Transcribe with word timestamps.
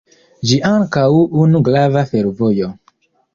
Ĝi 0.51 0.55
estas 0.61 0.69
ankaŭ 0.77 1.03
unu 1.43 1.61
grava 1.69 2.03
fervojo. 2.15 2.73